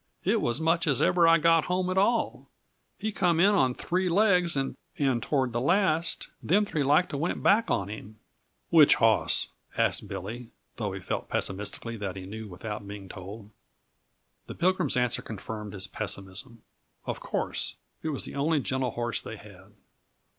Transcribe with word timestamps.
It 0.23 0.41
was 0.41 0.59
much 0.59 0.87
as 0.87 0.99
ever 0.99 1.27
I 1.27 1.37
got 1.37 1.65
home 1.65 1.87
at 1.91 1.97
all. 1.99 2.49
He 2.97 3.11
come 3.11 3.39
in 3.39 3.53
on 3.53 3.75
three 3.75 4.09
legs, 4.09 4.57
and 4.57 4.75
toward 5.21 5.53
the 5.53 5.61
last 5.61 6.29
them 6.41 6.65
three 6.65 6.81
like 6.83 7.07
to 7.09 7.17
went 7.17 7.43
back 7.43 7.69
on 7.69 7.87
him." 7.87 8.17
"Which 8.71 8.95
hoss?" 8.95 9.49
asked 9.77 10.07
Billy, 10.07 10.49
though 10.77 10.93
he 10.93 10.99
felt 11.01 11.29
pessimistically 11.29 11.97
that 11.97 12.15
he 12.15 12.25
knew 12.25 12.47
without 12.47 12.87
being 12.87 13.09
told. 13.09 13.51
The 14.47 14.55
Pilgrim's 14.55 14.97
answer 14.97 15.21
confirmed 15.21 15.73
his 15.73 15.85
pessimism. 15.85 16.63
Of 17.05 17.19
course, 17.19 17.75
it 18.01 18.09
was 18.09 18.23
the 18.23 18.33
only 18.33 18.59
gentle 18.59 18.89
horse 18.89 19.21
they 19.21 19.35
had. 19.35 19.73